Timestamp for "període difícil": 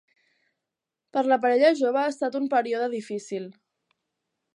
2.57-3.47